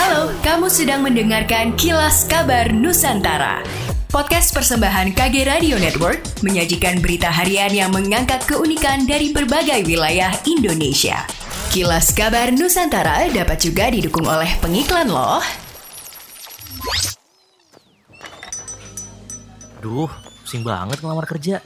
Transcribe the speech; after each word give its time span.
Halo, 0.00 0.32
kamu 0.40 0.72
sedang 0.72 1.04
mendengarkan 1.04 1.76
Kilas 1.76 2.24
Kabar 2.24 2.72
Nusantara. 2.72 3.60
Podcast 4.08 4.48
persembahan 4.56 5.12
KG 5.12 5.44
Radio 5.44 5.76
Network 5.76 6.24
menyajikan 6.40 7.04
berita 7.04 7.28
harian 7.28 7.68
yang 7.68 7.92
mengangkat 7.92 8.40
keunikan 8.48 9.04
dari 9.04 9.28
berbagai 9.28 9.84
wilayah 9.84 10.32
Indonesia. 10.48 11.20
Kilas 11.68 12.16
Kabar 12.16 12.48
Nusantara 12.48 13.28
dapat 13.28 13.60
juga 13.60 13.92
didukung 13.92 14.24
oleh 14.24 14.48
pengiklan 14.64 15.12
loh. 15.12 15.44
Duh, 19.84 20.08
pusing 20.40 20.64
banget 20.64 20.96
ngelamar 21.04 21.28
kerja. 21.28 21.60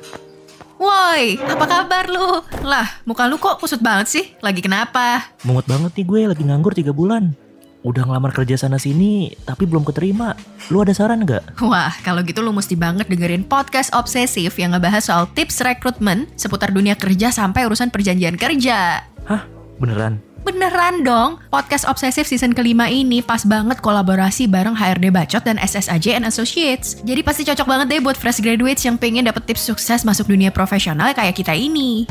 Woi, 0.82 1.38
apa 1.38 1.64
kabar 1.70 2.10
lu? 2.10 2.42
Lah, 2.66 2.98
muka 3.06 3.30
lu 3.30 3.38
kok 3.38 3.62
kusut 3.62 3.78
banget 3.78 4.10
sih? 4.10 4.24
Lagi 4.42 4.58
kenapa? 4.58 5.30
Mumet 5.46 5.70
banget 5.70 5.94
nih 5.94 6.02
gue 6.02 6.20
lagi 6.34 6.42
nganggur 6.42 6.74
3 6.74 6.90
bulan. 6.90 7.43
Udah 7.84 8.08
ngelamar 8.08 8.32
kerja 8.32 8.56
sana 8.56 8.80
sini, 8.80 9.36
tapi 9.44 9.68
belum 9.68 9.84
keterima. 9.84 10.32
Lu 10.72 10.80
ada 10.80 10.96
saran 10.96 11.20
nggak? 11.20 11.60
Wah, 11.60 11.92
kalau 12.00 12.24
gitu 12.24 12.40
lu 12.40 12.48
mesti 12.48 12.72
banget 12.72 13.04
dengerin 13.12 13.44
podcast 13.44 13.92
obsesif 13.92 14.56
yang 14.56 14.72
ngebahas 14.72 15.04
soal 15.04 15.28
tips 15.36 15.60
rekrutmen 15.60 16.24
seputar 16.32 16.72
dunia 16.72 16.96
kerja 16.96 17.28
sampai 17.28 17.68
urusan 17.68 17.92
perjanjian 17.92 18.40
kerja. 18.40 19.04
Hah? 19.28 19.44
Beneran? 19.76 20.16
Beneran 20.48 21.04
dong, 21.04 21.44
podcast 21.52 21.84
obsesif 21.84 22.24
season 22.24 22.56
kelima 22.56 22.88
ini 22.88 23.20
pas 23.20 23.44
banget 23.44 23.80
kolaborasi 23.84 24.48
bareng 24.48 24.76
HRD 24.76 25.12
Bacot 25.12 25.44
dan 25.44 25.60
SSAJ 25.60 26.20
and 26.20 26.28
Associates. 26.28 27.00
Jadi 27.04 27.20
pasti 27.20 27.44
cocok 27.44 27.68
banget 27.68 27.86
deh 27.92 28.00
buat 28.00 28.16
fresh 28.16 28.40
graduates 28.40 28.84
yang 28.88 28.96
pengen 28.96 29.28
dapet 29.28 29.44
tips 29.44 29.64
sukses 29.64 30.08
masuk 30.08 30.28
dunia 30.32 30.48
profesional 30.48 31.12
kayak 31.12 31.36
kita 31.36 31.52
ini. 31.52 32.08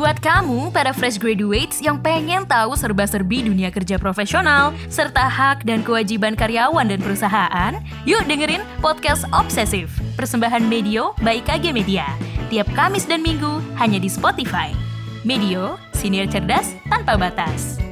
Buat 0.00 0.16
kamu, 0.24 0.72
para 0.72 0.96
fresh 0.96 1.20
graduates 1.20 1.76
yang 1.84 2.00
pengen 2.00 2.48
tahu 2.48 2.72
serba-serbi 2.72 3.44
dunia 3.44 3.68
kerja 3.68 4.00
profesional, 4.00 4.72
serta 4.88 5.28
hak 5.28 5.68
dan 5.68 5.84
kewajiban 5.84 6.32
karyawan 6.32 6.88
dan 6.88 7.04
perusahaan, 7.04 7.76
yuk 8.08 8.24
dengerin 8.24 8.64
Podcast 8.80 9.28
Obsesif, 9.28 9.92
persembahan 10.16 10.64
Medio 10.64 11.12
by 11.20 11.44
KG 11.44 11.76
Media. 11.76 12.08
Tiap 12.48 12.72
Kamis 12.72 13.04
dan 13.04 13.20
Minggu, 13.20 13.60
hanya 13.76 14.00
di 14.00 14.08
Spotify. 14.08 14.72
Medio, 15.20 15.76
siniar 15.92 16.32
cerdas 16.32 16.72
tanpa 16.88 17.20
batas. 17.20 17.89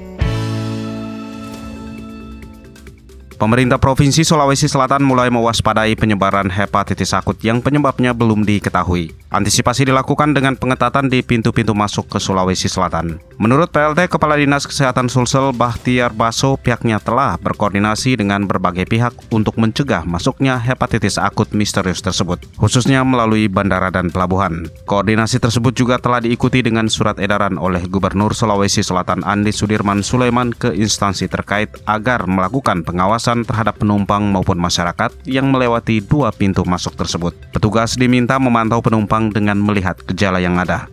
Pemerintah 3.38 3.78
Provinsi 3.78 4.26
Sulawesi 4.26 4.66
Selatan 4.66 5.06
mulai 5.06 5.30
mewaspadai 5.30 5.94
penyebaran 5.94 6.50
hepatitis 6.50 7.14
akut 7.14 7.38
yang 7.38 7.62
penyebabnya 7.62 8.10
belum 8.10 8.42
diketahui. 8.42 9.14
Antisipasi 9.30 9.86
dilakukan 9.86 10.34
dengan 10.34 10.58
pengetatan 10.58 11.06
di 11.06 11.22
pintu-pintu 11.22 11.70
masuk 11.70 12.10
ke 12.10 12.18
Sulawesi 12.18 12.66
Selatan. 12.66 13.22
Menurut 13.38 13.70
PLT 13.70 14.10
Kepala 14.10 14.34
Dinas 14.34 14.66
Kesehatan 14.66 15.06
Sulsel 15.06 15.54
Bahtiar 15.54 16.10
Baso, 16.10 16.58
pihaknya 16.58 16.98
telah 16.98 17.38
berkoordinasi 17.38 18.18
dengan 18.18 18.42
berbagai 18.42 18.90
pihak 18.90 19.14
untuk 19.30 19.54
mencegah 19.54 20.02
masuknya 20.02 20.58
hepatitis 20.58 21.14
akut 21.14 21.54
misterius 21.54 22.02
tersebut, 22.02 22.42
khususnya 22.58 23.06
melalui 23.06 23.46
bandara 23.46 23.94
dan 23.94 24.10
pelabuhan. 24.10 24.66
Koordinasi 24.90 25.38
tersebut 25.38 25.78
juga 25.78 26.02
telah 26.02 26.18
diikuti 26.18 26.58
dengan 26.58 26.90
surat 26.90 27.22
edaran 27.22 27.54
oleh 27.54 27.86
Gubernur 27.86 28.34
Sulawesi 28.34 28.82
Selatan 28.82 29.22
Andi 29.22 29.54
Sudirman 29.54 30.02
Sulaiman 30.02 30.50
ke 30.50 30.74
instansi 30.74 31.30
terkait 31.30 31.70
agar 31.86 32.26
melakukan 32.26 32.82
pengawasan 32.82 33.27
pengawasan 33.28 33.44
terhadap 33.44 33.76
penumpang 33.76 34.24
maupun 34.32 34.56
masyarakat 34.56 35.12
yang 35.28 35.52
melewati 35.52 36.00
dua 36.00 36.32
pintu 36.32 36.64
masuk 36.64 36.96
tersebut. 36.96 37.36
Petugas 37.52 37.92
diminta 38.00 38.40
memantau 38.40 38.80
penumpang 38.80 39.28
dengan 39.28 39.60
melihat 39.60 40.00
gejala 40.08 40.40
yang 40.40 40.56
ada. 40.56 40.88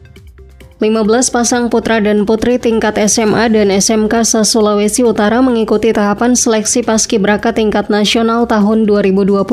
15 0.83 1.08
pasang 1.31 1.72
putra 1.72 2.03
dan 2.03 2.27
putri 2.27 2.59
tingkat 2.59 3.00
SMA 3.08 3.47
dan 3.47 3.72
SMK 3.72 4.27
se-Sulawesi 4.27 5.08
Utara 5.08 5.39
mengikuti 5.39 5.95
tahapan 5.95 6.36
seleksi 6.36 6.83
paskibraka 6.83 7.55
tingkat 7.55 7.88
nasional 7.88 8.44
tahun 8.44 8.83
2022 8.83 9.47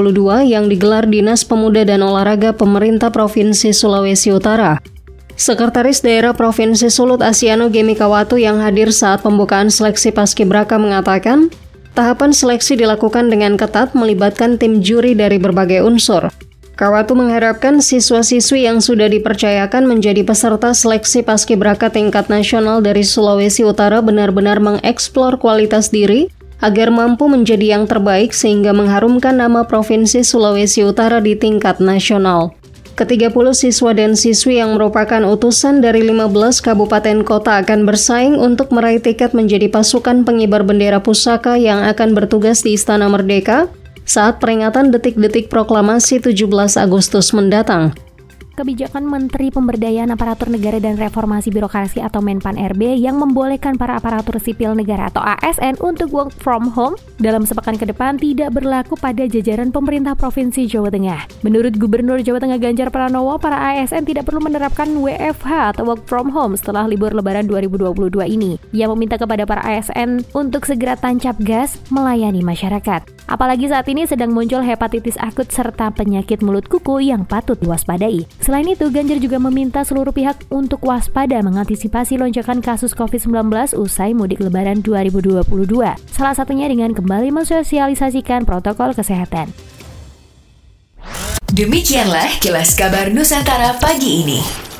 yang 0.51 0.67
digelar 0.67 1.07
Dinas 1.07 1.47
Pemuda 1.47 1.87
dan 1.87 2.03
Olahraga 2.03 2.51
Pemerintah 2.51 3.15
Provinsi 3.15 3.71
Sulawesi 3.71 4.35
Utara. 4.35 4.83
Sekretaris 5.39 6.03
Daerah 6.03 6.35
Provinsi 6.35 6.91
Sulut 6.91 7.23
Asiano 7.23 7.71
Gemikawatu 7.71 8.35
yang 8.35 8.59
hadir 8.59 8.91
saat 8.91 9.23
pembukaan 9.23 9.71
seleksi 9.71 10.11
paskibraka 10.11 10.75
mengatakan, 10.75 11.55
Tahapan 11.93 12.33
seleksi 12.33 12.81
dilakukan 12.81 13.29
dengan 13.29 13.61
ketat 13.61 13.93
melibatkan 13.93 14.57
tim 14.57 14.81
juri 14.81 15.13
dari 15.13 15.37
berbagai 15.37 15.85
unsur. 15.85 16.33
Kawatu 16.73 17.13
mengharapkan 17.13 17.85
siswa-siswi 17.85 18.65
yang 18.65 18.81
sudah 18.81 19.13
dipercayakan 19.13 19.85
menjadi 19.85 20.25
peserta 20.25 20.73
seleksi 20.73 21.21
paskibraka 21.21 21.93
tingkat 21.93 22.33
nasional 22.33 22.81
dari 22.81 23.05
Sulawesi 23.05 23.69
Utara 23.69 24.01
benar-benar 24.01 24.57
mengeksplor 24.57 25.37
kualitas 25.37 25.93
diri 25.93 26.33
agar 26.65 26.89
mampu 26.89 27.29
menjadi 27.29 27.77
yang 27.77 27.85
terbaik 27.85 28.33
sehingga 28.33 28.73
mengharumkan 28.73 29.37
nama 29.37 29.69
Provinsi 29.69 30.25
Sulawesi 30.25 30.89
Utara 30.89 31.21
di 31.21 31.37
tingkat 31.37 31.77
nasional. 31.77 32.57
Ke-30 32.93 33.57
siswa 33.57 33.97
dan 33.97 34.13
siswi 34.13 34.61
yang 34.61 34.77
merupakan 34.77 35.25
utusan 35.25 35.81
dari 35.81 36.05
15 36.05 36.29
kabupaten 36.61 37.25
kota 37.25 37.65
akan 37.65 37.89
bersaing 37.89 38.37
untuk 38.37 38.69
meraih 38.69 39.01
tiket 39.01 39.33
menjadi 39.33 39.73
pasukan 39.73 40.29
pengibar 40.29 40.61
bendera 40.61 41.01
pusaka 41.01 41.57
yang 41.57 41.81
akan 41.81 42.13
bertugas 42.13 42.61
di 42.61 42.77
Istana 42.77 43.09
Merdeka 43.09 43.73
saat 44.05 44.45
peringatan 44.45 44.93
detik-detik 44.93 45.49
proklamasi 45.49 46.21
17 46.21 46.45
Agustus 46.77 47.33
mendatang 47.33 47.97
kebijakan 48.55 49.09
Menteri 49.09 49.49
Pemberdayaan 49.49 50.13
Aparatur 50.13 50.53
Negara 50.53 50.79
dan 50.79 51.01
Reformasi 51.01 51.49
Birokrasi 51.49 52.05
atau 52.05 52.21
Menpan 52.21 52.55
RB 52.57 52.97
yang 53.01 53.17
membolehkan 53.19 53.81
para 53.81 53.97
aparatur 53.97 54.37
sipil 54.39 54.77
negara 54.77 55.09
atau 55.09 55.25
ASN 55.25 55.81
untuk 55.81 56.13
work 56.13 56.31
from 56.37 56.71
home 56.71 56.95
dalam 57.19 57.43
sepekan 57.49 57.81
ke 57.81 57.89
depan 57.89 58.21
tidak 58.21 58.53
berlaku 58.53 58.95
pada 58.95 59.25
jajaran 59.25 59.73
pemerintah 59.73 60.13
Provinsi 60.13 60.69
Jawa 60.69 60.93
Tengah. 60.93 61.43
Menurut 61.43 61.75
Gubernur 61.81 62.21
Jawa 62.21 62.39
Tengah 62.39 62.61
Ganjar 62.61 62.89
Pranowo, 62.93 63.41
para 63.41 63.59
ASN 63.75 64.05
tidak 64.05 64.29
perlu 64.29 64.45
menerapkan 64.45 64.89
WFH 64.93 65.77
atau 65.77 65.89
work 65.89 66.05
from 66.05 66.29
home 66.31 66.55
setelah 66.55 66.85
libur 66.85 67.11
lebaran 67.17 67.49
2022 67.49 68.23
ini. 68.29 68.61
Ia 68.77 68.87
meminta 68.93 69.17
kepada 69.17 69.49
para 69.49 69.65
ASN 69.65 70.23
untuk 70.37 70.69
segera 70.69 70.95
tancap 70.95 71.35
gas 71.41 71.81
melayani 71.89 72.45
masyarakat. 72.45 73.22
Apalagi 73.31 73.71
saat 73.71 73.87
ini 73.89 74.05
sedang 74.05 74.35
muncul 74.35 74.61
hepatitis 74.61 75.17
akut 75.21 75.49
serta 75.49 75.95
penyakit 75.95 76.43
mulut 76.43 76.67
kuku 76.67 77.09
yang 77.09 77.23
patut 77.25 77.57
diwaspadai. 77.61 78.27
Selain 78.43 78.67
itu, 78.67 78.91
Ganjar 78.91 79.19
juga 79.23 79.39
meminta 79.39 79.87
seluruh 79.87 80.13
pihak 80.13 80.49
untuk 80.51 80.83
waspada 80.85 81.39
mengantisipasi 81.41 82.19
lonjakan 82.19 82.61
kasus 82.61 82.93
COVID-19 82.93 83.79
usai 83.79 84.13
mudik 84.13 84.43
lebaran 84.43 84.83
2022. 84.85 85.47
Salah 86.11 86.35
satunya 86.35 86.67
dengan 86.67 86.93
kembali 86.93 87.31
mensosialisasikan 87.31 88.45
protokol 88.45 88.93
kesehatan. 88.93 89.55
Demikianlah 91.53 92.41
kilas 92.41 92.73
kabar 92.73 93.13
Nusantara 93.13 93.77
pagi 93.77 94.25
ini. 94.25 94.72